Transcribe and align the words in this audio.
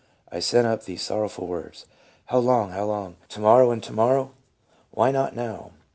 I 0.31 0.39
sent 0.39 0.65
up 0.65 0.85
these 0.85 1.03
sorrowful 1.03 1.45
words:' 1.45 1.85
How 2.25 2.39
long? 2.39 2.71
how 2.71 2.85
long? 2.85 3.17
to 3.29 3.39
morrow 3.39 3.69
and 3.69 3.83
to 3.83 3.93
morrow 3.93 4.23
1 4.23 4.31
Why 4.89 5.11
not 5.11 5.35
now 5.35 5.73